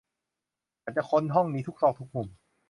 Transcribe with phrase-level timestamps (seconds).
[0.83, 2.27] ฉันจะค้นห้องนี้ทุกซอกทุกมุม